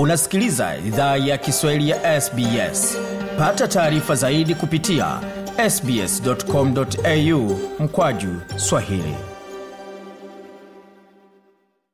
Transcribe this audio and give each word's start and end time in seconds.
unasikiliza 0.00 0.76
idhaa 0.76 1.16
ya 1.16 1.38
kiswahili 1.38 1.88
ya 1.90 2.20
sbs 2.20 2.96
pata 3.38 3.68
taarifa 3.68 4.14
zaidi 4.14 4.54
kupitia 4.54 5.20
sbscomau 5.70 7.58
mkwaju 7.80 8.40
swahili. 8.56 9.14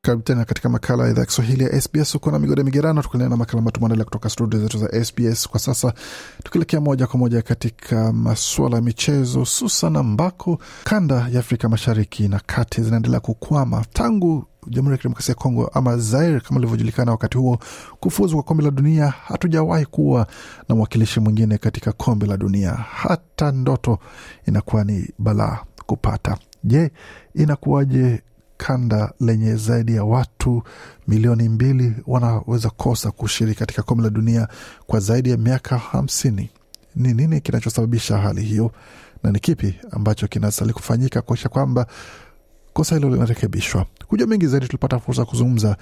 Karibu 0.03 0.23
tena 0.23 0.45
katika 0.45 0.69
makala 0.69 1.05
ya 1.05 1.11
idhaa 1.11 1.21
ya 1.21 1.27
kiswahili 1.27 1.65
ya 1.65 1.81
sbs 1.81 2.13
huko 2.13 2.31
na 2.31 2.39
migode 2.39 2.63
migerano 2.63 3.03
tukiendelea 3.03 3.31
na 3.31 3.37
makala 3.37 3.63
matumaendelea 3.63 4.05
kutoka 4.05 4.29
studio 4.29 4.61
zetu 4.61 4.79
za 4.79 5.05
sbs 5.05 5.49
kwa 5.49 5.61
sasa 5.61 5.93
tukielekea 6.45 6.81
moja 6.81 7.07
kwa 7.07 7.19
moja 7.19 7.43
katika 7.43 8.13
masuala 8.13 8.77
ya 8.77 8.83
michezo 8.83 9.39
hususan 9.39 9.97
ambako 9.97 10.59
kanda 10.85 11.29
ya 11.33 11.41
afrika 11.41 11.69
mashariki 11.69 12.29
na 12.29 12.41
kati 12.47 12.83
zinaendelea 12.83 13.21
kukwama 13.21 13.85
tangu 13.93 14.45
jamhuri 14.69 14.93
ya 14.93 14.97
kidemokrasia 14.99 15.33
ya 15.33 15.37
kongo 15.41 15.67
ama 15.75 15.97
zaire 15.97 16.41
kama 16.41 16.59
ilivyojulikana 16.61 17.11
wakati 17.13 17.39
huo 17.39 17.59
kufuzu 18.01 18.35
kwa 18.37 18.43
kombe 18.43 18.65
la 18.65 18.71
dunia 18.71 19.07
hatujawahi 19.09 19.87
kuwa 19.87 20.27
na 20.69 20.75
mwakilishi 20.75 21.21
mwingine 21.21 21.59
katika 21.59 21.93
kombe 21.93 22.27
la 22.27 22.37
dunia. 22.37 22.73
Hata 22.73 23.53
ndoto 23.53 23.99
inakuwa 24.49 24.85
ni 24.85 25.11
balaa 25.19 25.59
kupata. 25.87 26.39
Je 26.65 26.91
inakuwaje 27.35 28.23
kanda 28.57 29.13
lenye 29.21 29.57
zaidi 29.57 29.95
ya 29.95 30.05
watu 30.05 30.63
milioni 31.09 31.49
mbili 31.49 31.93
wanaweza 32.07 32.71
kosa 32.71 33.11
kushiriki 33.11 33.59
katika 33.59 33.83
kombe 33.83 34.05
la 34.05 34.11
dunia 34.11 34.49
kwa 34.87 35.01
zaidi 35.01 35.31
ya 35.31 35.37
miaka 35.37 35.79
hamsini? 35.79 36.51
Ni 36.97 37.15
nini 37.15 37.41
kinachosababisha 37.41 38.19
hali 38.19 38.43
hiyo? 38.43 38.73
Na 39.23 39.31
ni 39.33 39.39
kipi 39.41 39.75
ambacho 39.91 40.29
kinastahili 40.29 40.75
kufanyika 40.75 41.23
kuakisha 41.23 41.49
kwamba 41.49 41.87
kosa 42.77 42.95
hilo 42.95 43.11
linarekebishwa. 43.11 43.87
Kujua 44.09 44.27
mengi 44.27 44.47
zaidi 44.47 44.67
tulipata 44.67 44.99
fursa 44.99 45.23
ya 45.23 45.27
kuzungumza 45.27 45.77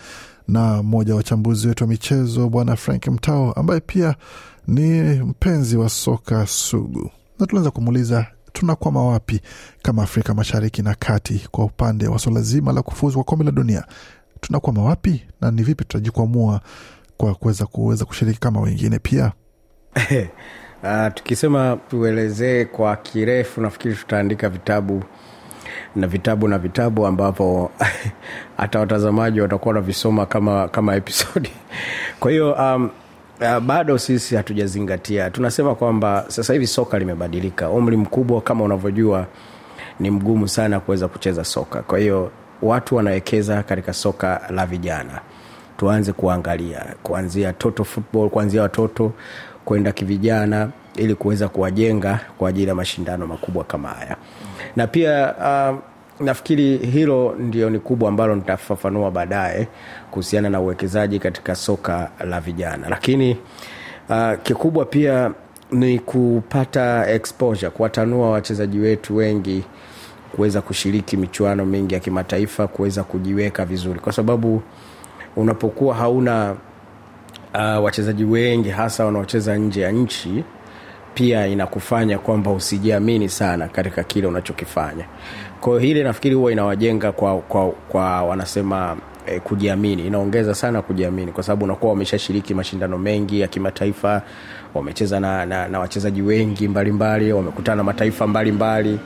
na 0.49 0.83
mmoja 0.83 1.13
wa 1.13 1.17
wachambuzi 1.17 1.69
wetu 1.69 1.85
wa 1.85 1.89
michezo 1.89 2.49
bwana 2.49 2.77
frank 2.77 3.07
mtao 3.07 3.53
ambaye 3.53 3.81
pia 3.81 4.15
ni 4.67 5.01
mpenzi 5.03 5.77
wa 5.77 5.89
soka 5.89 6.47
sugu. 6.47 7.11
Na 7.41 7.47
tulianza 7.47 7.71
kumuuliza 7.71 8.27
tunakwama 8.53 9.07
wapi 9.07 9.41
kama 9.83 10.03
afrika 10.03 10.35
mashariki 10.35 10.83
na 10.83 10.95
kati 10.95 11.49
kwa 11.51 11.65
upande 11.65 12.09
wa 12.09 12.19
swala 12.19 12.41
zima 12.41 12.73
la 12.73 12.83
kufuzu 12.83 13.15
kwa 13.15 13.25
kombe 13.25 13.45
la 13.45 13.51
dunia? 13.51 13.85
Tunakwama 14.41 14.83
wapi 14.85 15.25
na 15.41 15.51
ni 15.51 15.63
vipi 15.63 15.85
tutajikwamua 15.85 16.61
kwa 17.17 17.35
kuweza 17.35 17.67
kuweza 17.67 18.05
kushiriki 18.05 18.41
kama 18.41 18.61
wengine 18.61 18.99
pia? 18.99 19.33
Uh, 20.83 21.13
tukisema 21.15 21.79
tuelezee 21.91 22.65
kwa 22.65 22.97
kirefu 22.97 23.61
nafikiri 23.61 23.95
tutaandika 23.95 24.49
vitabu 24.49 25.05
na 25.97 26.07
vitabu 26.07 26.49
na 26.49 26.59
vitabu 26.59 27.07
ambavyo 27.07 27.71
hata 28.57 28.81
watazamaji 28.81 29.41
watakuwa 29.41 29.75
wanavisoma 29.75 30.27
kama 30.27 30.69
kama 30.69 30.97
episodi. 30.97 31.51
Kwa 32.21 32.31
hiyo 32.31 32.53
um, 32.53 32.91
uh, 33.41 33.59
bado 33.59 33.99
sisi 33.99 34.37
hatujazingatia. 34.37 35.31
Tunasema 35.31 35.75
kwamba 35.75 36.25
sasa 36.29 36.53
hivi 36.53 36.67
soka 36.67 36.99
limebadilika. 36.99 37.71
Umri 37.71 37.97
mkubwa 37.97 38.41
kama 38.41 38.65
unavyojua 38.65 39.27
ni 40.01 40.11
mgumu 40.11 40.49
sana 40.49 40.81
kuweza 40.81 41.09
kucheza 41.09 41.45
soka. 41.45 41.83
Kwa 41.83 41.99
hiyo 41.99 42.31
watu 42.63 42.97
wanawekeza 42.97 43.63
katika 43.63 43.93
soka 43.93 44.41
la 44.51 44.67
vijana. 44.67 45.21
Tuanze 45.77 46.13
kuangalia 46.13 46.85
kuanzia 47.03 47.53
toto 47.53 47.85
football 47.85 48.31
kuanzia 48.31 48.63
watoto 48.63 49.13
kwenda 49.65 49.93
kivijana 49.93 50.71
ili 50.97 51.15
kuweza 51.15 51.49
kuwajenga 51.49 52.21
kwa 52.39 52.49
ajili 52.49 52.69
ya 52.69 52.75
mashindano 52.75 53.27
makubwa 53.27 53.65
kama 53.65 53.89
haya. 53.89 54.17
Na 54.77 54.87
pia 54.87 55.35
uh, 55.39 55.79
nafikiri 56.27 56.77
hilo 56.77 57.35
ndio 57.39 57.71
ni 57.71 57.79
kubwa 57.79 58.09
ambalo 58.09 58.35
nitafafanua 58.35 59.11
baadaye 59.11 59.69
kuhusiana 60.11 60.51
na 60.51 60.61
uwekezaji 60.61 61.19
katika 61.19 61.55
soka 61.55 62.11
la 62.27 62.41
vijana. 62.41 62.89
Lakini 62.89 63.37
uh, 64.09 64.33
kikubwa 64.43 64.85
pia 64.85 65.31
ni 65.73 65.99
kupata 65.99 67.11
exposure 67.11 67.71
kuwatanua 67.71 68.31
wachezaji 68.31 68.79
wetu 68.79 69.17
wengi 69.17 69.65
kuweza 70.37 70.63
kushiriki 70.63 71.17
michuano 71.17 71.67
mingi 71.67 71.95
ya 71.95 72.01
kimataifa 72.01 72.67
kuweza 72.67 73.03
kujiweka 73.05 73.65
vizuri. 73.65 74.01
Kwa 74.01 74.13
sababu 74.13 74.63
unapokuwa 75.37 75.95
hauna 75.95 76.55
uh, 77.55 77.85
wachezaji 77.85 78.25
wengi 78.25 78.69
hasa 78.71 79.05
wanaocheza 79.05 79.57
nje 79.57 79.81
ya 79.81 79.91
nchi 79.93 80.45
pia 81.15 81.47
inakufanya 81.47 82.19
kwamba 82.19 82.51
usijiamini 82.51 83.29
sana 83.29 83.69
katika 83.69 84.05
kile 84.05 84.27
unachokifanya. 84.27 85.05
Kwa 85.61 85.69
hiyo 85.73 85.79
hili 85.89 86.03
nafikiri 86.03 86.35
huwa 86.35 86.53
inawajenga 86.53 87.13
kwa, 87.13 87.39
kwa, 87.39 87.69
kwa 87.71 88.23
wanasema 88.23 88.97
eh, 89.27 89.41
kujiamini. 89.41 90.07
Inaongeza 90.07 90.55
sana 90.55 90.83
kujiamini 90.83 91.33
kwa 91.33 91.43
sababu 91.43 91.65
unakuwa 91.65 91.93
wameshashiriki 91.93 92.55
mashindano 92.55 92.99
mengi 92.99 93.41
ya 93.41 93.49
kimataifa 93.49 94.23
wamecheza 94.75 95.21
na, 95.21 95.47
na, 95.47 95.69
na 95.69 95.81
wachezaji 95.81 96.23
wengi 96.23 96.69
mbalimbali 96.69 97.33
wamekutana 97.33 97.77
na 97.77 97.85
mataifa 97.85 98.27
mbalimbali. 98.27 98.89
Mbali 98.91 99.01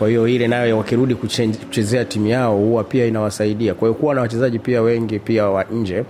kwa 0.00 0.08
hiyo 0.08 0.28
ile 0.28 0.48
nayo 0.48 0.78
wakirudi 0.78 1.14
kuchezea 1.14 2.04
timu 2.04 2.26
yao 2.26 2.56
huwa 2.56 2.84
pia 2.84 3.06
inawasaidia. 3.06 3.74
Kwa 3.74 3.88
hiyo 3.88 4.00
kuwa 4.00 4.14
na 4.14 4.20
wachezaji 4.20 4.58
pia 4.58 4.82
wengi 4.82 5.18
pia 5.18 5.46
wa 5.46 5.64
nje 5.64 6.04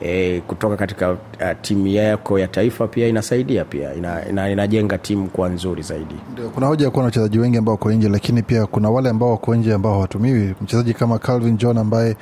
e, 0.00 0.40
kutoka 0.40 0.76
katika 0.76 1.10
uh, 1.10 1.16
timu 1.62 1.86
yako 1.86 2.38
ya 2.38 2.48
taifa 2.48 2.86
pia 2.88 3.08
inasaidia 3.08 3.64
pia 3.64 3.94
ina, 3.94 4.28
ina, 4.28 4.50
inajenga 4.50 4.98
timu 4.98 5.28
kuwa 5.28 5.48
nzuri 5.48 5.82
zaidi. 5.82 6.14
Kuna 6.54 6.66
hoja 6.66 6.84
ya 6.84 6.90
kuwa 6.90 7.02
na 7.02 7.06
wachezaji 7.06 7.38
wengi 7.38 7.56
ambao 7.56 7.74
wako 7.74 7.92
nje 7.92 8.08
lakini 8.08 8.42
pia 8.42 8.66
kuna 8.66 8.90
wale 8.90 9.08
ambao 9.10 9.30
wako 9.30 9.54
nje 9.54 9.74
ambao 9.74 9.92
hawatumiwi. 9.92 10.54
Mchezaji 10.62 10.94
kama 10.94 11.18
calvin 11.18 11.56
john 11.56 11.78
ambaye 11.78 12.16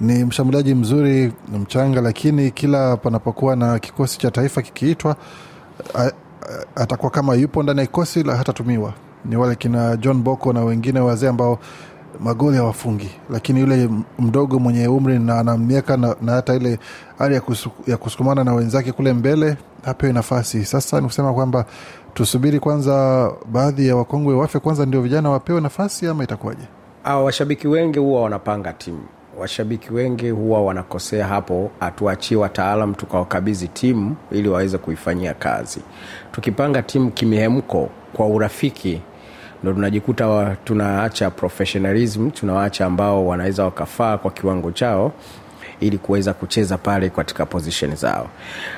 ni 0.00 0.24
mshambuliaji 0.24 0.74
mzuri 0.74 1.32
mchanga 1.60 2.00
lakini 2.00 2.50
kila 2.50 2.96
panapokuwa 2.96 3.56
na 3.56 3.78
kikosi 3.78 4.18
cha 4.18 4.30
taifa 4.30 4.62
kikiitwa 4.62 5.16
atakuwa 6.76 7.10
kama 7.10 7.34
yupo 7.34 7.62
ndani 7.62 7.80
ya 7.80 7.86
kikosi 7.86 8.22
la 8.22 8.36
hatatumiwa 8.36 8.92
ni 9.24 9.36
wale 9.36 9.54
kina 9.54 9.96
john 9.96 10.22
boko 10.22 10.52
na 10.52 10.64
wengine 10.64 11.00
wazee 11.00 11.28
ambao 11.28 11.58
magoli 12.20 12.56
hawafungi 12.56 13.10
lakini 13.30 13.60
yule 13.60 13.88
mdogo 14.18 14.58
mwenye 14.58 14.88
umri 14.88 15.18
na 15.18 15.38
ana 15.38 15.58
miaka 15.58 15.96
na, 15.96 16.16
na 16.22 16.32
hata 16.32 16.54
ile 16.54 16.78
hali 17.18 17.34
ya, 17.34 17.40
kusu, 17.40 17.70
ya 17.86 17.96
kusukumana 17.96 18.44
na 18.44 18.54
wenzake 18.54 18.92
kule 18.92 19.12
mbele 19.12 19.56
hapewi 19.84 20.12
nafasi. 20.12 20.64
Sasa 20.64 21.00
ni 21.00 21.06
kusema 21.06 21.34
kwamba 21.34 21.64
tusubiri 22.14 22.60
kwanza 22.60 23.30
baadhi 23.52 23.88
ya 23.88 23.96
wakongwe 23.96 24.34
wafe 24.34 24.58
kwanza 24.58 24.86
ndio 24.86 25.00
vijana 25.02 25.30
wapewe 25.30 25.60
nafasi 25.60 26.06
ama 26.06 26.24
itakuwaje? 26.24 26.62
Washabiki 27.24 27.68
wengi 27.68 27.98
huwa 27.98 28.22
wanapanga 28.22 28.72
timu. 28.72 29.00
Washabiki 29.38 29.92
wengi 29.92 30.30
huwa 30.30 30.62
wanakosea 30.64 31.26
hapo 31.26 31.70
hatuachie 31.80 32.36
wataalam 32.36 32.94
tukawakabidhi 32.94 33.68
timu 33.68 34.16
ili 34.30 34.48
waweze 34.48 34.78
kuifanyia 34.78 35.34
kazi. 35.34 35.80
Tukipanga 36.32 36.82
timu 36.82 37.10
kimihemko 37.10 37.88
kwa 38.12 38.26
urafiki 38.26 39.02
ndo 39.64 39.72
tunajikuta 39.72 40.56
tunaacha 40.64 41.30
professionalism 41.30 42.30
tunawaacha 42.30 42.86
ambao 42.86 43.26
wanaweza 43.26 43.64
wakafaa 43.64 44.18
kwa 44.18 44.30
kiwango 44.30 44.72
chao 44.72 45.12
ili 45.80 45.98
kuweza 45.98 46.32
kucheza 46.34 46.78
pale 46.78 47.08
katika 47.10 47.46
position 47.46 47.96
zao. 47.96 48.28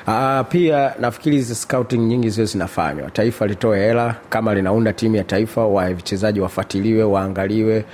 Aa, 0.07 0.43
pia 0.43 0.93
nafikiri 0.99 1.35
hizi 1.35 1.55
scouting 1.55 1.97
nyingi 1.97 2.29
zio 2.29 2.45
zinafanywa. 2.45 3.09
Taifa 3.11 3.47
litoe 3.47 3.79
hela 3.79 4.15
kama 4.29 4.53
linaunda 4.55 4.93
timu 4.93 5.15
ya 5.15 5.23
taifa 5.23 5.65
wachezaji 5.67 6.39
wafuatiliwe 6.39 7.03
waangaliwe 7.03 7.85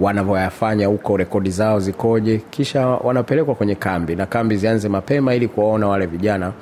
wanavyoyafanya 0.00 0.86
huko 0.86 1.16
rekodi 1.16 1.50
zao 1.50 1.80
zikoje. 1.80 2.40
Kisha 2.50 2.86
wanapelekwa 2.86 3.54
kwenye 3.54 3.74
kambi 3.74 4.16
na 4.16 4.26
kambi 4.26 4.56
zianze 4.56 4.88
mapema 4.88 5.34
ili 5.34 5.48
kuwaona 5.48 5.86
wale 5.88 6.06
vijana 6.06 6.52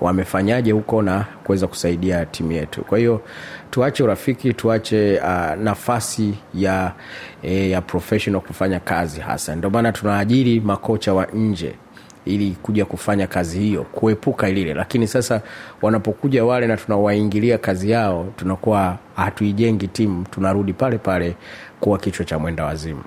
wamefanyaje 0.00 0.72
huko 0.72 1.02
na 1.02 1.24
kuweza 1.44 1.66
kusaidia 1.66 2.26
timu 2.26 2.52
yetu. 2.52 2.82
Kwa 2.84 2.98
hiyo 2.98 3.20
tuache 3.70 4.02
urafiki 4.02 4.54
tuache 4.54 5.18
uh, 5.20 5.62
nafasi 5.62 6.34
ya 6.54 6.92
e, 7.42 7.70
ya 7.70 7.80
professional 7.80 8.40
kufanya 8.42 8.80
kazi 8.80 9.20
hasa. 9.20 9.56
Ndio 9.56 9.70
maana 9.70 9.92
tunaajiri 9.92 10.60
makocha 10.60 11.14
wa 11.14 11.26
nje 11.26 11.74
ili 12.24 12.56
kuja 12.62 12.84
kufanya 12.84 13.26
kazi 13.26 13.58
hiyo 13.58 13.82
kuepuka 13.84 14.50
lile. 14.50 14.74
Lakini 14.74 15.06
sasa 15.08 15.40
wanapokuja 15.82 16.44
wale 16.44 16.66
na 16.66 16.76
tunawaingilia 16.76 17.58
kazi 17.58 17.90
yao 17.90 18.26
tunakuwa 18.36 18.98
hatuijengi 19.16 19.88
timu 19.88 20.24
tunarudi 20.30 20.72
pale 20.72 20.98
pale 20.98 21.36
kuwa 21.80 21.98
kichwa 21.98 22.24
cha 22.24 22.38
mwenda 22.38 22.64
wazimu. 22.64 23.02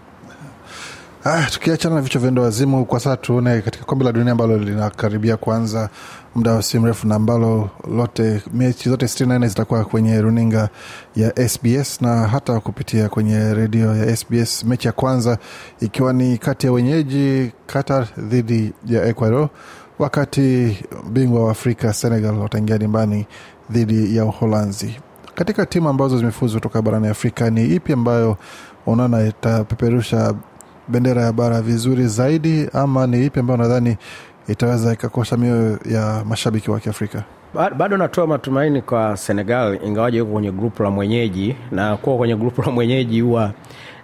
Ah, 1.25 1.47
tukiachana 1.51 1.95
na 1.95 2.01
vichwa 2.01 2.21
vya 2.21 2.41
wazimu 2.41 2.85
kwa 2.85 2.99
sasa 2.99 3.17
tuone 3.17 3.61
katika 3.61 3.85
kombe 3.85 4.05
la 4.05 4.11
dunia 4.11 4.31
ambalo 4.31 4.57
linakaribia 4.57 5.37
kuanza 5.37 5.89
muda 6.35 6.61
si 6.61 6.79
mrefu 6.79 7.07
na 7.07 7.15
ambalo 7.15 7.69
lote 7.91 8.41
mechi 8.53 8.89
zote 8.89 9.05
64 9.05 9.47
zitakuwa 9.47 9.85
kwenye 9.85 10.21
runinga 10.21 10.69
ya 11.15 11.49
sbs 11.49 12.01
na 12.01 12.27
hata 12.27 12.59
kupitia 12.59 13.09
kwenye 13.09 13.53
redio 13.53 13.95
ya 13.95 14.15
sbs 14.17 14.63
mechi 14.63 14.87
ya 14.87 14.93
kwanza 14.93 15.37
ikiwa 15.79 16.13
ni 16.13 16.37
kati 16.37 16.65
ya 16.65 16.71
wenyeji 16.71 17.51
qatar 17.67 18.07
dhidi 18.17 18.73
ya 18.85 19.05
ecuador 19.05 19.49
wakati 19.99 20.77
bingwa 21.11 21.45
wa 21.45 21.51
afrika 21.51 21.93
senegal 21.93 22.35
wataingia 22.35 22.77
dimbani 22.77 23.27
dhidi 23.71 24.15
ya 24.17 24.25
uholanzi. 24.25 24.95
Katika 25.35 25.65
timu 25.65 25.89
ambazo 25.89 26.17
zimefuzu 26.17 26.55
kutoka 26.57 26.81
barani 26.81 27.07
afrika 27.07 27.49
ni 27.49 27.75
ipi 27.75 27.93
ambayo 27.93 28.37
unaona 28.85 29.27
itapeperusha 29.27 30.33
bendera 30.87 31.21
ya 31.21 31.33
bara 31.33 31.61
vizuri 31.61 32.07
zaidi 32.07 32.69
ama 32.73 33.07
ni 33.07 33.25
ipi 33.25 33.39
ambayo 33.39 33.57
nadhani 33.57 33.97
itaweza 34.47 34.93
ikakosa 34.93 35.37
mioyo 35.37 35.79
ya 35.85 36.23
mashabiki 36.25 36.71
wa 36.71 36.79
kiafrika? 36.79 37.23
Bado 37.77 37.97
natoa 37.97 38.27
matumaini 38.27 38.81
kwa 38.81 39.17
senegal 39.17 39.79
ingawaji 39.85 40.17
yuko 40.17 40.31
kwenye 40.33 40.51
grupu 40.51 40.83
la 40.83 40.89
mwenyeji 40.89 41.55
na 41.71 41.97
kuwa 41.97 42.17
kwenye 42.17 42.35
grupu 42.35 42.61
la 42.61 42.71
mwenyeji 42.71 43.21
huwa 43.21 43.53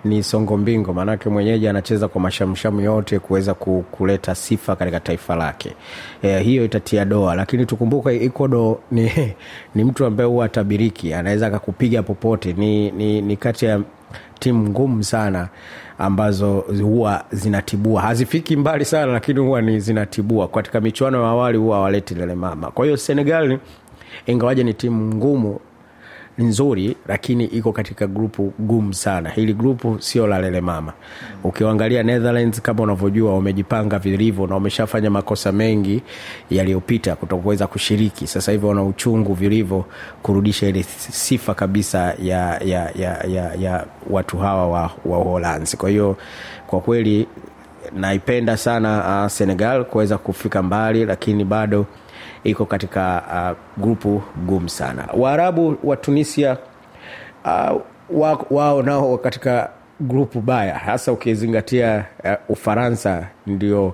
ni 0.06 0.24
songo 0.24 0.58
mbingo 0.58 0.94
maanake 0.94 1.30
mwenyeji 1.30 1.68
anacheza 1.68 2.08
kwa 2.08 2.22
mashamshamu 2.22 2.82
yote 2.82 3.20
kuweza 3.20 3.54
kuleta 3.92 4.36
sifa 4.36 4.76
katika 4.76 5.00
taifa 5.00 5.36
lake. 5.36 5.74
E, 6.22 6.40
hiyo 6.40 6.66
itatia 6.66 7.06
doa 7.06 7.36
lakini 7.36 7.66
tukumbuke 7.66 8.16
ikodo 8.18 8.80
ni, 8.92 9.12
ni 9.76 9.84
mtu 9.84 10.06
ambaye 10.06 10.30
huwa 10.30 10.46
atabiriki 10.46 11.14
anaweza 11.14 11.48
akakupiga 11.48 12.04
popote. 12.04 12.54
Ni, 12.54 12.92
ni, 12.92 13.22
ni 13.22 13.38
kati 13.38 13.66
ya 13.66 13.82
timu 14.40 14.70
ngumu 14.70 15.04
sana 15.04 15.48
ambazo 15.98 16.64
huwa 16.82 17.24
zinatibua 17.32 18.02
hazifiki 18.02 18.56
mbali 18.56 18.86
sana 18.86 19.12
lakini 19.12 19.40
huwa 19.40 19.62
ni 19.62 19.80
zinatibua 19.80 20.48
katika 20.48 20.82
michuano 20.82 21.24
ya 21.24 21.30
awali 21.30 21.58
huwa 21.58 21.76
hawaleti 21.78 22.16
lelemama. 22.16 22.72
kwa 22.72 22.86
hiyo 22.86 22.98
senegal 22.98 23.60
ingawaja 24.26 24.64
ni 24.64 24.74
timu 24.74 25.16
ngumu 25.16 25.60
nzuri 26.44 26.96
lakini 27.08 27.46
iko 27.46 27.72
katika 27.72 28.08
grupu 28.08 28.54
gumu 28.60 28.94
sana. 28.94 29.30
Hili 29.30 29.54
grupu 29.54 29.98
sio 30.00 30.28
la 30.28 30.40
lele 30.42 30.62
mama. 30.62 30.94
Ukiangalia 31.44 32.04
netherlands 32.04 32.62
kama 32.62 32.84
unavyojua 32.84 33.34
wamejipanga 33.34 34.00
vilivyo 34.00 34.48
na 34.48 34.54
wameshafanya 34.54 35.10
makosa 35.10 35.52
mengi 35.52 36.02
yaliyopita 36.52 37.16
kutokuweza 37.16 37.68
kushiriki. 37.68 38.28
Sasa 38.28 38.52
hivi 38.52 38.66
wana 38.66 38.84
uchungu 38.84 39.34
vilivyo 39.34 39.86
kurudisha 40.24 40.68
ile 40.68 40.84
sifa 41.12 41.54
kabisa 41.54 42.14
ya, 42.24 42.58
ya, 42.66 42.92
ya, 42.96 43.24
ya, 43.28 43.54
ya 43.60 43.86
watu 44.10 44.38
hawa 44.38 44.68
wa, 44.68 44.92
wa 45.06 45.20
uholanzi. 45.20 45.78
Kwa 45.78 45.90
hiyo 45.90 46.18
kwa 46.68 46.82
kweli 46.82 47.28
naipenda 47.96 48.58
sana 48.58 49.22
uh, 49.24 49.32
senegal 49.32 49.86
kuweza 49.86 50.18
kufika 50.18 50.64
mbali 50.64 51.06
lakini 51.06 51.46
bado 51.46 51.86
iko 52.44 52.66
katika 52.66 53.24
uh, 53.78 53.84
grupu 53.84 54.22
gumu 54.46 54.70
sana. 54.70 55.08
Waarabu 55.18 55.76
wa 55.84 55.98
tunisia 55.98 56.58
uh, 57.46 57.82
wao 58.50 58.78
wa 58.78 58.84
nao 58.84 59.18
katika 59.18 59.70
grupu 60.00 60.42
baya. 60.42 60.76
Hasa 60.78 61.12
ukizingatia 61.12 62.06
uh, 62.24 62.32
ufaransa 62.50 63.28
ndio 63.48 63.94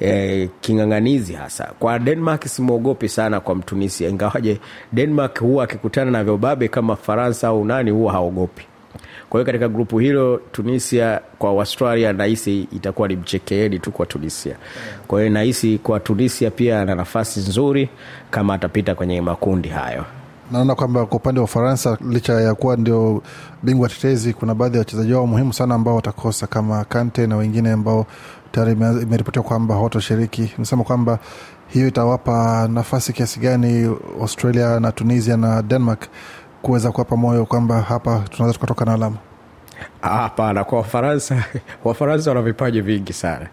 eh, 0.00 0.48
king'ang'anizi 0.60 1.32
hasa. 1.32 1.72
Kwa 1.78 1.98
denmark 1.98 2.46
simwogopi 2.46 3.08
sana 3.08 3.40
kwa 3.40 3.54
mtunisia 3.54 4.08
ingawaje 4.08 4.60
denmark 4.92 5.38
huwa 5.40 5.64
akikutana 5.64 6.10
na 6.10 6.24
vyobabe 6.24 6.68
kama 6.68 6.96
faransa 6.96 7.48
au 7.48 7.64
nani 7.64 7.90
huwa 7.90 8.12
haogopi 8.12 8.66
kwa 9.30 9.40
hiyo 9.40 9.46
katika 9.46 9.68
grupu 9.68 9.98
hilo 9.98 10.40
tunisia 10.52 11.20
kwa 11.38 11.50
australia 11.50 12.12
nahisi 12.12 12.62
itakuwa 12.72 13.08
ni 13.08 13.16
mchekeeni 13.16 13.78
tu 13.78 13.92
kwa 13.92 14.06
tunisia. 14.06 14.56
Kwa 15.06 15.20
hiyo 15.20 15.32
nahisi 15.32 15.78
kwa 15.78 16.00
tunisia 16.00 16.50
pia 16.50 16.80
ana 16.80 16.94
nafasi 16.94 17.40
nzuri 17.40 17.88
kama 18.30 18.54
atapita 18.54 18.94
kwenye 18.94 19.20
makundi 19.20 19.68
hayo. 19.68 20.04
Naona 20.52 20.74
kwamba 20.74 21.06
kwa 21.06 21.16
upande 21.16 21.40
wa 21.40 21.44
ufaransa 21.44 21.98
licha 22.10 22.32
ya 22.32 22.54
kuwa 22.54 22.76
ndio 22.76 23.22
bingwa 23.62 23.88
tetezi 23.88 24.32
kuna 24.32 24.54
baadhi 24.54 24.74
ya 24.74 24.78
wachezaji 24.78 25.12
wao 25.12 25.26
muhimu 25.26 25.52
sana 25.52 25.74
ambao 25.74 25.96
watakosa 25.96 26.46
kama 26.46 26.84
kante 26.84 27.26
na 27.26 27.36
wengine 27.36 27.70
ambao 27.72 28.06
tayari 28.52 28.72
imeripotiwa 29.02 29.44
kwamba 29.44 29.74
hawatoshiriki. 29.74 30.52
Nasema 30.58 30.84
kwamba 30.84 31.18
hiyo 31.68 31.88
itawapa 31.88 32.68
nafasi 32.72 33.12
kiasi 33.12 33.40
gani 33.40 33.96
australia 34.20 34.80
na 34.80 34.92
tunisia 34.92 35.36
na 35.36 35.62
denmark 35.62 36.08
kuweza 36.62 36.92
kuwapa 36.92 37.16
moyo 37.16 37.46
kwamba 37.46 37.80
hapa 37.80 38.24
tunaweza 38.30 38.54
tukatoka 38.54 38.84
na 38.84 38.92
alama? 38.94 39.16
Hapana 40.00 40.64
kwa 40.64 40.78
wafaransa 40.78 41.44
wafaransa 41.84 42.30
wana 42.30 42.42
vipaji 42.42 42.80
vingi 42.80 43.12
sana. 43.12 43.46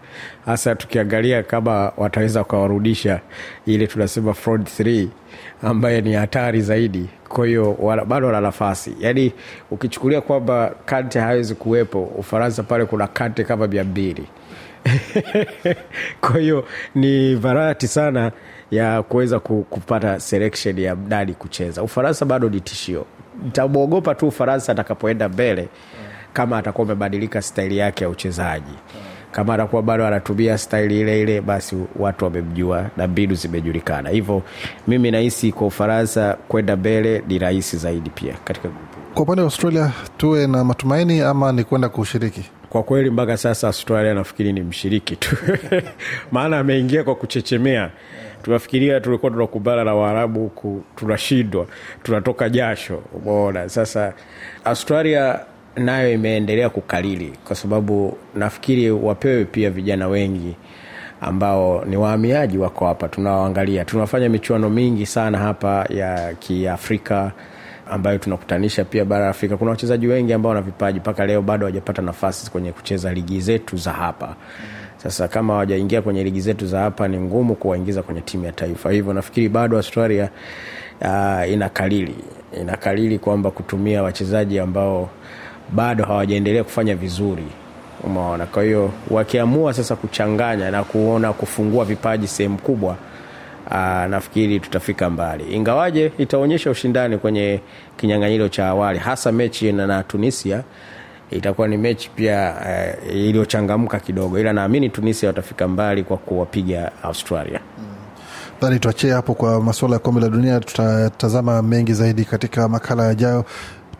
Hasa 0.46 0.74
tukiangalia 0.74 1.42
kama 1.42 1.92
wataweza 1.96 2.38
wakawarudisha 2.38 3.20
ile 3.66 3.86
tunasema 3.86 4.34
front 4.34 4.80
3 4.80 5.08
ambaye 5.62 6.00
ni 6.00 6.12
hatari 6.12 6.60
zaidi. 6.62 7.08
Kwa 7.28 7.46
hiyo 7.46 7.76
bado 8.06 8.26
wana 8.26 8.40
nafasi. 8.40 8.96
Yaani 9.00 9.32
ukichukulia 9.70 10.20
kwamba 10.20 10.74
kante 10.84 11.20
hawezi 11.20 11.54
kuwepo 11.54 12.02
ufaransa 12.02 12.62
pale 12.62 12.84
kuna 12.84 13.06
kante 13.06 13.44
kama 13.44 13.66
mia 13.66 13.84
mbili 13.84 14.26
kwa 16.20 16.40
hiyo 16.40 16.64
ni 16.94 17.34
varati 17.34 17.88
sana 17.88 18.32
ya 18.70 19.02
kuweza 19.02 19.40
kupata 19.40 20.20
selection 20.20 20.78
ya 20.78 20.96
mdadi 20.96 21.34
kucheza. 21.34 21.82
Ufaransa 21.82 22.24
bado 22.24 22.48
ni 22.48 22.60
tishio. 22.60 23.06
Nitamwogopa 23.44 24.14
tu 24.14 24.28
ufaransa 24.28 24.72
atakapoenda 24.72 25.28
mbele 25.28 25.68
kama 26.32 26.58
atakuwa 26.58 26.86
amebadilika 26.86 27.42
staili 27.42 27.78
yake 27.78 28.04
ya 28.04 28.10
uchezaji. 28.10 28.74
Kama 29.32 29.54
atakuwa 29.54 29.82
bado 29.82 30.06
anatumia 30.06 30.58
staili 30.58 31.00
ile 31.00 31.20
ile 31.22 31.40
basi 31.40 31.76
watu 31.96 32.24
wamemjua 32.24 32.90
na 32.96 33.06
mbinu 33.06 33.34
zimejulikana. 33.34 34.10
Hivyo 34.10 34.42
mimi 34.88 35.10
nahisi 35.10 35.52
kwa 35.52 35.66
ufaransa 35.66 36.36
kwenda 36.48 36.76
mbele 36.76 37.22
ni 37.28 37.38
rahisi 37.38 37.76
zaidi 37.76 38.10
pia 38.10 38.34
katika 38.44 38.68
grupu 38.68 38.97
kwa 39.14 39.22
upande 39.22 39.42
wa 39.42 39.46
australia 39.46 39.92
tuwe 40.16 40.46
na 40.46 40.64
matumaini 40.64 41.20
ama 41.20 41.52
ni 41.52 41.64
kwenda 41.64 41.88
kushiriki? 41.88 42.44
Kwa 42.68 42.82
kweli 42.82 43.10
mpaka 43.10 43.36
sasa 43.36 43.66
australia 43.66 44.14
nafikiri 44.14 44.52
ni 44.52 44.60
mshiriki 44.60 45.16
tu. 45.16 45.36
Maana 46.32 46.58
ameingia 46.58 47.04
kwa 47.04 47.14
kuchechemea. 47.14 47.90
Tunafikiria 48.42 49.00
tulikuwa 49.00 49.32
tunakubala 49.32 49.84
na 49.84 49.94
waarabu 49.94 50.50
tunashindwa 50.96 51.66
tunatoka 52.02 52.48
jasho. 52.48 53.02
Umeona? 53.14 53.68
Sasa 53.68 54.12
australia 54.64 55.40
nayo 55.76 56.12
imeendelea 56.12 56.70
kukalili 56.70 57.32
kwa 57.44 57.56
sababu 57.56 58.16
nafikiri 58.34 58.90
wapewe 58.90 59.44
pia 59.44 59.70
vijana 59.70 60.08
wengi 60.08 60.56
ambao 61.20 61.84
ni 61.84 61.96
wahamiaji 61.96 62.58
wako 62.58 62.86
hapa 62.86 63.08
tunawaangalia. 63.08 63.84
Tunafanya 63.84 64.28
michuano 64.28 64.70
mingi 64.70 65.06
sana 65.06 65.38
hapa 65.38 65.86
ya 65.90 66.34
kiafrika 66.34 67.32
ambayo 67.90 68.18
tunakutanisha 68.18 68.84
pia 68.84 69.04
bara 69.04 69.24
la 69.24 69.30
afrika. 69.30 69.56
Kuna 69.56 69.70
wachezaji 69.70 70.06
wengi 70.06 70.32
ambao 70.32 70.48
wana 70.50 70.62
vipaji 70.62 70.98
mpaka 71.00 71.26
leo 71.26 71.42
bado 71.42 71.66
hawajapata 71.66 72.02
nafasi 72.02 72.50
kwenye 72.50 72.72
kucheza 72.72 73.12
ligi 73.12 73.40
zetu 73.40 73.76
za 73.76 73.92
hapa. 73.92 74.34
Sasa 74.96 75.28
kama 75.28 75.52
hawajaingia 75.52 76.02
kwenye 76.02 76.24
ligi 76.24 76.40
zetu 76.40 76.66
za 76.66 76.80
hapa 76.80 77.08
ni 77.08 77.20
ngumu 77.20 77.54
kuwaingiza 77.54 78.02
kwenye 78.02 78.20
timu 78.20 78.44
ya 78.44 78.52
taifa. 78.52 78.90
Hivyo 78.90 79.12
nafikiri 79.12 79.48
bado 79.48 79.76
australia 79.76 80.28
uh, 81.00 81.50
inakalili 81.52 82.14
inakalili 82.60 83.18
kwamba 83.18 83.50
kutumia 83.50 84.02
wachezaji 84.02 84.58
ambao 84.58 85.08
bado 85.72 86.04
hawajaendelea 86.04 86.64
kufanya 86.64 86.94
vizuri. 86.94 87.44
Umeona? 88.04 88.46
Kwa 88.46 88.62
hiyo 88.62 88.92
wakiamua 89.10 89.74
sasa 89.74 89.96
kuchanganya 89.96 90.70
na 90.70 90.84
kuona 90.84 91.32
kufungua 91.32 91.84
vipaji 91.84 92.26
sehemu 92.28 92.58
kubwa 92.58 92.96
Aa, 93.70 94.08
nafikiri 94.08 94.60
tutafika 94.60 95.10
mbali. 95.10 95.44
Ingawaje 95.54 96.12
itaonyesha 96.18 96.70
ushindani 96.70 97.18
kwenye 97.18 97.60
kinyanganyiro 97.96 98.48
cha 98.48 98.68
awali 98.68 98.98
hasa 98.98 99.32
mechi 99.32 99.72
na, 99.72 99.86
na 99.86 100.02
tunisia 100.02 100.62
itakuwa 101.30 101.68
ni 101.68 101.76
mechi 101.76 102.10
pia 102.14 102.54
uh, 103.06 103.16
iliyochangamka 103.16 104.00
kidogo. 104.00 104.38
Ila 104.38 104.52
naamini 104.52 104.90
tunisia 104.90 105.28
watafika 105.28 105.68
mbali 105.68 106.02
kwa 106.04 106.16
kuwapiga 106.16 106.92
australia. 107.02 107.60
Dhani 108.60 108.78
tuachie 108.78 109.12
hapo 109.12 109.34
kwa 109.34 109.60
masuala 109.62 109.94
ya 109.94 109.98
kombe 109.98 110.20
la 110.20 110.28
dunia. 110.28 110.60
Tutatazama 110.60 111.62
mengi 111.62 111.92
zaidi 111.92 112.24
katika 112.24 112.68
makala 112.68 113.04
yajayo. 113.06 113.44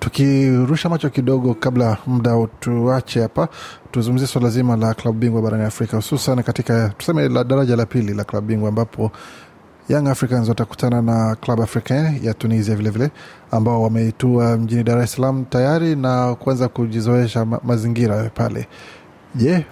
Tukirusha 0.01 0.89
macho 0.89 1.11
kidogo 1.11 1.55
kabla 1.55 1.97
muda 2.07 2.47
tuache 2.61 3.21
hapa 3.23 3.49
tuzungumzie 3.93 4.27
swala 4.27 4.49
zima 4.51 4.77
la 4.77 4.95
klabu 4.95 5.19
bingwa 5.19 5.43
barani 5.43 5.65
afrika 5.65 5.97
hususan 5.97 6.43
katika 6.43 6.89
tuseme 6.99 7.29
la 7.29 7.45
daraja 7.45 7.77
la 7.77 7.87
pili 7.87 8.15
la 8.15 8.25
klabu 8.25 8.47
bingwa 8.47 8.69
ambapo 8.69 9.11
young 9.89 10.07
africans 10.09 10.49
watakutana 10.49 11.03
na 11.03 11.35
club 11.35 11.61
africain 11.61 12.21
ya 12.23 12.35
tunisia 12.35 12.75
vilevile 12.77 13.05
vile, 13.07 13.21
ambao 13.51 13.83
wameitua 13.83 14.57
mjini 14.57 14.83
dar 14.85 14.99
es 14.99 15.13
salaam 15.13 15.45
tayari 15.45 15.97
na 15.97 16.35
kuanza 16.35 16.69
kujizoesha 16.69 17.45
ma- 17.45 17.61
mazingira 17.65 18.31
pale. 18.35 18.67
Je 19.35 19.67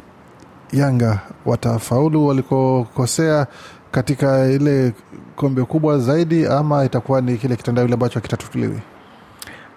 yanga 0.72 1.20
watafaulu 1.46 2.26
walikokosea 2.26 3.46
katika 3.90 4.46
ile 4.46 4.92
kombe 5.36 5.62
kubwa 5.64 5.98
zaidi 5.98 6.46
ama 6.46 6.84
itakuwa 6.84 7.20
ni 7.20 7.36
kile 7.36 7.56
kitandawili 7.56 7.94
ambacho 7.94 8.20
kitatutuliwi 8.20 8.80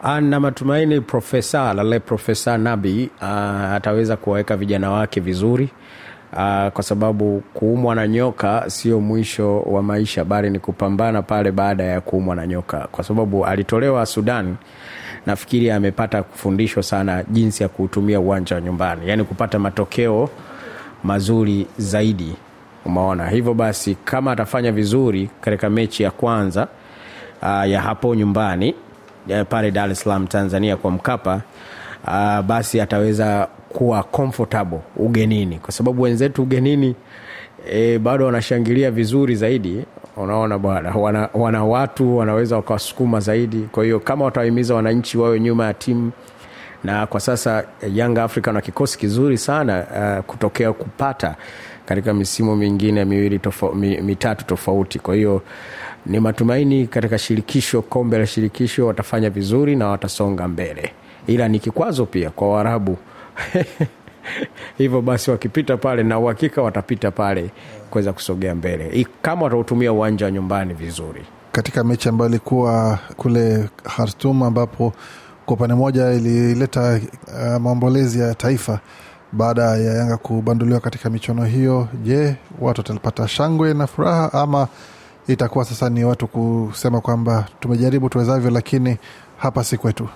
Ana 0.03 0.39
matumaini 0.39 1.01
profesa 1.01 1.73
lale 1.73 1.99
profesa 1.99 2.57
nabi 2.57 3.09
uh, 3.21 3.27
ataweza 3.73 4.17
kuwaweka 4.17 4.57
vijana 4.57 4.91
wake 4.91 5.19
vizuri 5.19 5.69
uh, 6.33 6.67
kwa 6.73 6.83
sababu 6.83 7.43
kuumwa 7.53 7.95
na 7.95 8.07
nyoka 8.07 8.63
sio 8.67 8.99
mwisho 8.99 9.59
wa 9.61 9.83
maisha 9.83 10.25
bali 10.25 10.49
ni 10.49 10.59
kupambana 10.59 11.21
pale 11.21 11.51
baada 11.51 11.83
ya 11.83 12.01
kuumwa 12.01 12.35
na 12.35 12.47
nyoka. 12.47 12.87
Kwa 12.91 13.03
sababu 13.03 13.45
alitolewa 13.45 14.05
sudan 14.05 14.55
nafikiri 15.25 15.71
amepata 15.71 16.23
kufundishwa 16.23 16.83
sana 16.83 17.23
jinsi 17.29 17.63
ya 17.63 17.69
kuutumia 17.69 18.19
uwanja 18.19 18.55
wa 18.55 18.61
nyumbani 18.61 19.09
yaani 19.09 19.23
kupata 19.23 19.59
matokeo 19.59 20.29
mazuri 21.03 21.67
zaidi. 21.77 22.35
Umeona? 22.85 23.29
Hivyo 23.29 23.53
basi 23.53 23.95
kama 24.05 24.31
atafanya 24.31 24.71
vizuri 24.71 25.29
katika 25.41 25.69
mechi 25.69 26.03
ya 26.03 26.11
kwanza 26.11 26.67
uh, 27.41 27.69
ya 27.69 27.81
hapo 27.81 28.15
nyumbani 28.15 28.75
ya 29.27 29.45
pale 29.45 29.71
dar 29.71 29.91
es 29.91 29.99
salaam 29.99 30.27
tanzania 30.27 30.77
kwa 30.77 30.91
mkapa 30.91 31.41
uh, 32.07 32.41
basi 32.41 32.81
ataweza 32.81 33.47
kuwa 33.69 34.03
comfortable 34.03 34.79
ugenini. 34.97 35.59
Kwa 35.59 35.71
sababu 35.71 36.01
wenzetu 36.01 36.43
ugenini 36.43 36.95
e, 37.71 37.99
bado 37.99 38.25
wanashangilia 38.25 38.91
vizuri 38.91 39.35
zaidi. 39.35 39.85
Unaona 40.17 40.57
bwana 40.57 40.91
wana, 40.91 41.29
wana 41.33 41.63
watu 41.65 42.17
wanaweza 42.17 42.55
wakawasukuma 42.55 43.19
zaidi. 43.19 43.67
Kwa 43.71 43.83
hiyo 43.83 43.99
kama 43.99 44.25
watawahimiza 44.25 44.75
wananchi 44.75 45.17
wawe 45.17 45.39
nyuma 45.39 45.65
ya 45.65 45.73
timu 45.73 46.11
na 46.83 47.07
kwa 47.07 47.19
sasa 47.19 47.63
young 47.93 48.17
africa 48.17 48.47
na 48.47 48.61
kikosi 48.61 48.97
kizuri 48.99 49.37
sana 49.37 49.85
uh, 50.19 50.25
kutokea 50.25 50.73
kupata 50.73 51.35
katika 51.85 52.13
misimu 52.13 52.55
mingine 52.55 53.05
miwili 53.05 53.39
tofa, 53.39 53.71
mi, 53.75 54.01
mitatu 54.01 54.45
tofauti. 54.45 54.99
Kwa 54.99 55.15
hiyo 55.15 55.41
ni 56.05 56.19
matumaini 56.19 56.87
katika 56.87 57.17
shirikisho 57.17 57.81
kombe 57.81 58.17
la 58.17 58.25
shirikisho 58.27 58.87
watafanya 58.87 59.29
vizuri 59.29 59.75
na 59.75 59.87
watasonga 59.87 60.47
mbele 60.47 60.91
ila 61.29 61.47
ni 61.47 61.59
kikwazo 61.59 62.05
pia 62.05 62.29
kwa 62.29 62.49
waarabu 62.49 62.97
hivyo 64.77 65.01
basi 65.01 65.31
wakipita 65.31 65.77
pale 65.77 66.03
na 66.03 66.19
uhakika 66.19 66.61
watapita 66.61 67.11
pale 67.11 67.49
kuweza 67.89 68.13
kusogea 68.13 68.55
mbele 68.55 69.07
kama 69.21 69.43
watautumia 69.43 69.93
uwanja 69.93 70.25
wa 70.25 70.31
nyumbani 70.31 70.73
vizuri 70.73 71.21
katika 71.51 71.83
mechi 71.83 72.09
ambayo 72.09 72.29
ilikuwa 72.29 72.99
kule 73.17 73.69
Khartoum 73.83 74.43
ambapo 74.43 74.93
kwa 75.45 75.53
upande 75.55 75.75
mmoja 75.75 76.11
ilileta 76.11 76.99
uh, 77.27 77.61
maombolezi 77.61 78.19
ya 78.19 78.35
taifa 78.35 78.79
baada 79.31 79.61
ya 79.61 79.93
Yanga 79.93 80.17
kubanduliwa 80.17 80.79
katika 80.79 81.09
michuano 81.09 81.45
hiyo. 81.45 81.87
Je, 82.03 82.35
watu 82.59 82.81
watapata 82.81 83.27
shangwe 83.27 83.73
na 83.73 83.87
furaha 83.87 84.33
ama 84.33 84.67
itakuwa 85.27 85.65
sasa 85.65 85.89
ni 85.89 86.03
watu 86.05 86.27
kusema 86.27 87.01
kwamba 87.01 87.45
tumejaribu 87.59 88.09
tuwezavyo, 88.09 88.49
lakini 88.51 88.97
hapa 89.37 89.63
si 89.63 89.77
kwetu? 89.77 90.09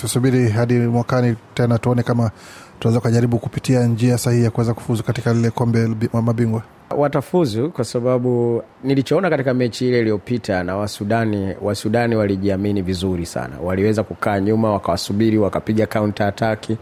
Tusubiri 0.00 0.48
hadi 0.48 0.74
mwakani 0.74 1.36
tena 1.54 1.78
tuone 1.78 2.02
kama 2.02 2.30
tunaweza 2.78 3.00
kujaribu 3.00 3.38
kupitia 3.38 3.86
njia 3.86 4.18
sahihi 4.18 4.44
ya 4.44 4.50
kuweza 4.50 4.74
kufuzu 4.74 5.02
katika 5.02 5.32
lile 5.34 5.50
kombe 5.50 5.88
mabingwa 6.12 6.62
watafuzu 6.96 7.70
kwa 7.70 7.84
sababu 7.84 8.62
nilichoona 8.84 9.30
katika 9.30 9.54
mechi 9.54 9.88
ile 9.88 10.00
iliyopita 10.00 10.64
na 10.64 10.76
wasudani 10.76 11.54
wasudani 11.62 12.16
walijiamini 12.16 12.82
vizuri 12.82 13.26
sana. 13.26 13.56
Waliweza 13.62 14.02
kukaa 14.02 14.40
nyuma 14.40 14.72
wakawasubiri 14.72 15.38
wakapiga 15.38 15.88
ataki 16.18 16.76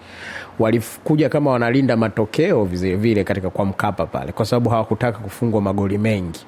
walikuja 0.59 1.29
kama 1.29 1.51
wanalinda 1.51 1.97
matokeo 1.97 2.65
vile, 2.65 2.97
vile 2.97 3.25
katika 3.25 3.51
kwa 3.51 3.65
mkapa 3.65 4.07
pale 4.07 4.33
kwa 4.33 4.45
sababu 4.45 4.71
hawakutaka 4.71 5.19
kufungwa 5.19 5.61
magoli 5.61 5.99
mengi. 5.99 6.41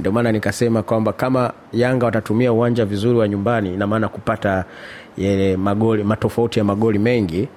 Ndio 0.00 0.12
maana 0.12 0.32
nikasema 0.32 0.82
kwamba 0.82 1.12
kama 1.12 1.52
yanga 1.72 2.06
watatumia 2.06 2.52
uwanja 2.52 2.84
vizuri 2.84 3.18
wa 3.18 3.28
nyumbani 3.28 3.74
inamaana 3.74 4.08
kupata 4.08 4.64
magoli 5.56 6.04
matofauti 6.04 6.58
ya 6.58 6.64
magoli 6.64 6.98
mengi 6.98 7.48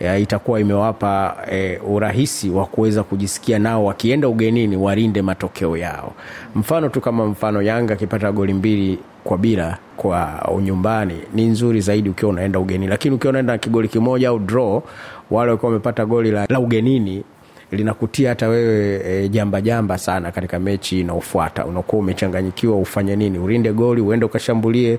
ya 0.00 0.18
itakuwa 0.18 0.60
imewapa 0.60 1.36
e, 1.52 1.78
urahisi 1.88 2.50
wa 2.50 2.66
kuweza 2.66 3.02
kujisikia 3.02 3.58
nao 3.58 3.84
wakienda 3.84 4.28
ugenini 4.28 4.76
walinde 4.76 5.22
matokeo 5.22 5.76
yao. 5.76 6.12
Mfano 6.54 6.88
tu 6.88 7.00
kama 7.00 7.26
mfano 7.26 7.62
yanga 7.62 7.94
akipata 7.94 8.32
goli 8.32 8.54
mbili 8.54 8.98
kwa 9.24 9.38
bila 9.38 9.78
kwa 9.96 10.48
unyumbani 10.54 11.14
ni 11.34 11.44
nzuri 11.46 11.80
zaidi 11.80 12.08
ukiwa 12.08 12.30
unaenda 12.30 12.58
ugenini 12.58 12.86
lakini 12.90 13.14
ukiwa 13.14 13.30
unaenda 13.30 13.52
na 13.52 13.58
kigoli 13.58 13.88
kimoja 13.88 14.28
au 14.28 14.38
draw 14.38 14.82
wale 15.30 15.50
wakiwa 15.50 15.68
wamepata 15.70 16.06
goli 16.06 16.30
la, 16.30 16.46
la 16.48 16.60
ugenini 16.60 17.24
linakutia 17.72 18.28
hata 18.28 18.48
wewe 18.48 19.00
e, 19.06 19.28
jamba 19.28 19.60
jamba 19.60 19.98
sana 19.98 20.32
katika 20.32 20.58
mechi 20.58 21.00
inaofuata 21.00 21.64
unakuwa 21.66 22.00
umechanganyikiwa 22.00 22.76
ufanye 22.76 23.16
nini? 23.16 23.38
Ulinde 23.38 23.72
goli 23.72 24.00
uende 24.00 24.24
ukashambulie 24.26 24.98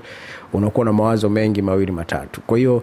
unakuwa 0.52 0.84
na 0.86 0.92
mawazo 0.92 1.28
mengi 1.28 1.62
mawili 1.62 1.92
matatu. 1.92 2.40
Kwa 2.40 2.58
hiyo 2.58 2.82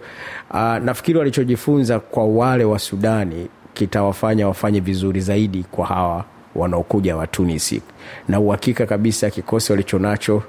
nafikiri 0.84 1.18
walichojifunza 1.18 2.00
kwa 2.00 2.24
wale 2.26 2.64
wa 2.64 2.78
sudani 2.78 3.48
kitawafanya 3.74 4.48
wafanye 4.48 4.80
vizuri 4.80 5.20
zaidi 5.20 5.64
kwa 5.70 5.86
hawa 5.86 6.24
wanaokuja 6.54 7.16
wa 7.16 7.26
tunisi 7.26 7.82
na 8.28 8.40
uhakika 8.40 8.86
kabisa 8.86 9.30
kikosi 9.30 9.72
walichonacho 9.72 10.42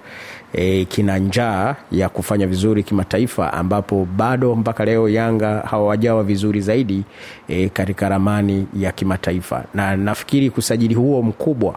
e, 0.54 0.86
kina 0.86 1.18
njaa 1.18 1.76
ya 1.92 2.10
kufanya 2.10 2.48
vizuri 2.48 2.84
kimataifa 2.84 3.54
ambapo 3.54 4.08
bado 4.18 4.56
mpaka 4.56 4.86
leo 4.86 5.10
yanga 5.10 5.60
hawajawa 5.60 6.24
vizuri 6.24 6.62
zaidi 6.62 7.04
e, 7.48 7.70
katika 7.70 8.10
ramani 8.10 8.68
ya 8.78 8.92
kimataifa. 8.92 9.64
Na 9.74 9.98
nafikiri 9.98 10.52
usajili 10.58 10.94
huo 10.96 11.22
mkubwa 11.22 11.76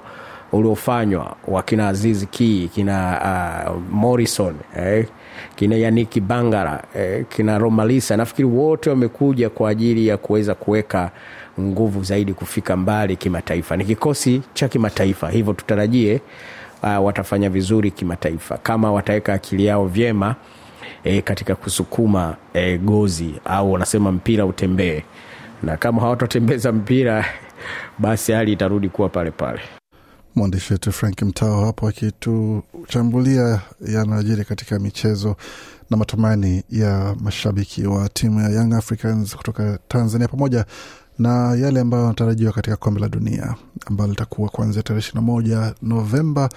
uliofanywa 0.52 1.36
wakina 1.48 1.88
Aziz 1.88 2.24
ki 2.30 2.70
kina 2.74 3.20
uh, 3.70 3.82
morrison 3.90 4.54
eh, 4.76 5.06
kina 5.56 5.76
yaniki 5.76 6.20
bangara 6.20 6.82
eh, 6.96 7.24
kina 7.28 7.58
romalisa 7.58 8.16
nafikiri 8.16 8.48
wote 8.48 8.90
wamekuja 8.90 9.50
kwa 9.50 9.70
ajili 9.70 10.06
ya 10.06 10.16
kuweza 10.16 10.54
kuweka 10.54 11.10
nguvu 11.60 12.02
zaidi 12.02 12.32
kufika 12.34 12.76
mbali 12.76 13.16
kimataifa. 13.16 13.76
Ni 13.76 13.84
kikosi 13.84 14.42
cha 14.54 14.68
kimataifa 14.68 15.30
hivyo 15.30 15.52
tutarajie 15.52 16.20
uh, 16.82 17.04
watafanya 17.04 17.50
vizuri 17.50 17.90
kimataifa. 17.90 18.58
Kama 18.58 18.92
wataweka 18.92 19.34
akili 19.34 19.64
yao 19.64 19.86
vyema 19.86 20.36
e, 21.04 21.22
katika 21.22 21.54
kusukuma 21.54 22.36
e, 22.54 22.78
gozi 22.78 23.34
au 23.44 23.72
wanasema 23.72 24.12
mpira 24.12 24.46
utembee. 24.46 25.02
Na 25.62 25.76
kama 25.76 26.00
hawatatembeza 26.02 26.72
mpira 26.72 27.24
basi 27.98 28.32
hali 28.32 28.52
itarudi 28.52 28.88
kuwa 28.88 29.08
pale 29.08 29.30
pale. 29.30 29.60
Mwandishi 30.34 30.72
wetu 30.72 30.92
frank 30.92 31.22
mtao 31.22 31.64
hapo 31.64 31.88
akituchambulia 31.88 33.60
yanayojiri 33.88 34.44
katika 34.44 34.78
michezo 34.78 35.36
na 35.90 35.96
matumaini 35.96 36.62
ya 36.70 37.14
mashabiki 37.20 37.86
wa 37.86 38.08
timu 38.08 38.40
ya 38.40 38.48
young 38.48 38.72
africans 38.74 39.36
kutoka 39.36 39.78
tanzania 39.88 40.28
pamoja 40.28 40.64
na 41.18 41.54
yale 41.54 41.80
ambayo 41.80 42.02
yanatarajiwa 42.02 42.52
katika 42.52 42.76
kombe 42.76 43.00
la 43.00 43.08
dunia 43.08 43.54
ambalo 43.86 44.10
litakuwa 44.10 44.48
kuanzia 44.48 44.82
tarehe 44.82 44.98
ishiri 45.00 45.14
na 45.14 45.20
moja 45.20 45.74
novemba 45.82 46.48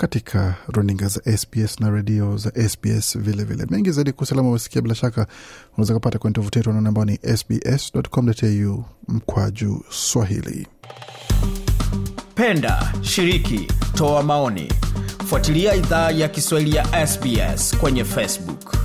katika 0.00 0.54
runinga 0.68 1.08
za 1.08 1.36
SBS 1.38 1.80
na 1.80 1.90
redio 1.90 2.36
za 2.36 2.68
SBS 2.68 3.18
vilevile 3.18 3.44
vile. 3.44 3.66
Mengi 3.70 3.90
zaidi 3.90 4.12
kuhusu 4.12 4.40
umesikia, 4.40 4.82
bila 4.82 4.94
shaka 4.94 5.26
unaweza 5.72 5.94
kupata 5.94 6.18
kwenye 6.18 6.34
tovuti 6.34 6.58
yetu 6.58 6.70
anaone 6.70 6.88
ambao 6.88 7.04
ni 7.04 7.18
sbs.com.au 7.36 8.84
mkwaju 9.08 9.84
Swahili. 9.90 10.66
Penda, 12.34 12.92
shiriki, 13.02 13.68
toa 13.94 14.22
maoni, 14.22 14.72
fuatilia 15.26 15.74
idhaa 15.74 16.10
ya 16.10 16.28
Kiswahili 16.28 16.76
ya 16.76 17.06
SBS 17.06 17.76
kwenye 17.76 18.04
Facebook. 18.04 18.76